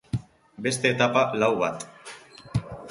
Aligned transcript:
Beste 0.67 0.91
etapa 0.95 1.23
lau 1.45 1.53
bat. 1.63 1.89